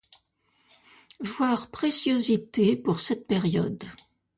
Voir 1.19 1.69
Préciosité 1.69 2.75
pour 2.75 3.01
cette 3.01 3.27
période. 3.27 3.83